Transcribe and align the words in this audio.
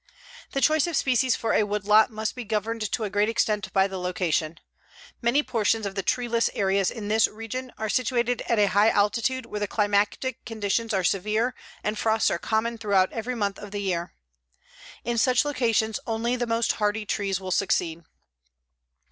The 0.53 0.61
choice 0.61 0.87
of 0.87 0.97
species 0.97 1.35
for 1.35 1.53
a 1.53 1.61
woodlot 1.63 2.09
must 2.09 2.33
be 2.33 2.43
governed 2.43 2.91
to 2.91 3.03
a 3.03 3.09
great 3.11 3.29
extent 3.29 3.71
by 3.71 3.85
the 3.87 3.99
location. 3.99 4.59
Many 5.21 5.43
portions 5.43 5.85
of 5.85 5.93
the 5.93 6.01
treeless 6.01 6.49
areas 6.55 6.89
in 6.89 7.07
this 7.07 7.27
region 7.27 7.71
are 7.77 7.87
situated 7.87 8.41
at 8.49 8.57
a 8.57 8.69
high 8.69 8.89
altitude 8.89 9.45
where 9.45 9.59
the 9.59 9.67
climatic 9.67 10.43
conditions 10.43 10.91
are 10.91 11.03
severe 11.03 11.53
and 11.83 11.99
frosts 11.99 12.31
are 12.31 12.39
common 12.39 12.79
throughout 12.79 13.13
every 13.13 13.35
month 13.35 13.59
of 13.59 13.69
the 13.69 13.79
year. 13.83 14.15
In 15.03 15.19
such 15.19 15.45
locations 15.45 15.99
only 16.07 16.35
the 16.35 16.47
most 16.47 16.71
hardy 16.81 17.05
trees 17.05 17.39
will 17.39 17.51
succeed. 17.51 18.01